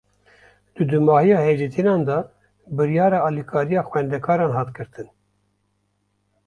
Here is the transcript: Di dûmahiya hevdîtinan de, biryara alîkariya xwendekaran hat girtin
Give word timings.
Di 0.73 0.83
dûmahiya 0.89 1.37
hevdîtinan 1.47 2.01
de, 2.07 2.17
biryara 2.75 3.19
alîkariya 3.27 3.81
xwendekaran 3.89 4.51
hat 4.57 4.69
girtin 4.77 5.07